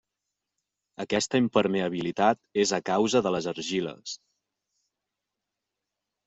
Aquesta 1.03 1.41
impermeabilitat 1.41 2.39
és 2.63 2.73
a 2.79 2.79
causa 2.89 3.21
de 3.27 3.35
les 3.37 3.51
argiles. 3.53 4.17